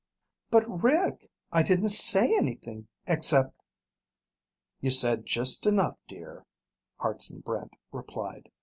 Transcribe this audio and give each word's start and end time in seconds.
"But, 0.49 0.63
Rick, 0.67 1.29
I 1.51 1.61
didn't 1.61 1.89
say 1.89 2.35
anything 2.35 2.87
except...." 3.05 3.53
"You 4.79 4.89
said 4.89 5.27
just 5.27 5.67
enough, 5.67 5.97
dear," 6.07 6.47
Hartson 6.97 7.41
Brant 7.41 7.75
replied. 7.91 8.49